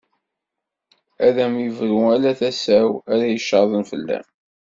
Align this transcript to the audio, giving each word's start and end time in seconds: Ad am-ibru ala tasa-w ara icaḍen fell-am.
Ad 1.25 1.35
am-ibru 1.45 1.99
ala 2.15 2.31
tasa-w 2.39 2.89
ara 3.11 3.25
icaḍen 3.37 3.83
fell-am. 3.91 4.27